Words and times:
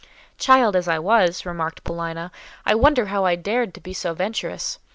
"Child 0.39 0.75
as 0.75 0.87
I 0.87 0.97
was," 0.97 1.45
remarked 1.45 1.83
Paulina, 1.83 2.31
"I 2.65 2.73
wonder 2.73 3.05
how 3.05 3.23
I 3.23 3.35
dared 3.35 3.83
be 3.83 3.93
so 3.93 4.15
venturous. 4.15 4.79